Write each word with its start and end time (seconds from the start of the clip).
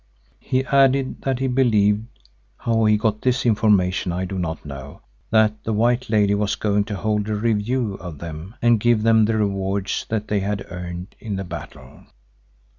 He 0.39 0.65
added 0.65 1.21
that 1.21 1.37
he 1.37 1.45
believed—how 1.45 2.85
he 2.85 2.97
got 2.97 3.21
this 3.21 3.45
information 3.45 4.11
I 4.11 4.25
do 4.25 4.39
not 4.39 4.65
know—that 4.65 5.63
the 5.63 5.73
White 5.73 6.09
Lady 6.09 6.33
was 6.33 6.55
going 6.55 6.85
to 6.85 6.95
hold 6.95 7.29
a 7.29 7.35
review 7.35 7.99
of 8.01 8.17
them 8.17 8.55
and 8.63 8.79
give 8.79 9.03
them 9.03 9.25
the 9.25 9.37
rewards 9.37 10.07
that 10.09 10.27
they 10.27 10.39
had 10.39 10.65
earned 10.71 11.15
in 11.19 11.35
the 11.35 11.43
battle. 11.43 12.05